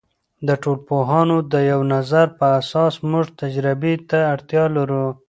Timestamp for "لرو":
4.75-5.05